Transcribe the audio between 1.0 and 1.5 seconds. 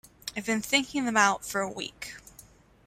them out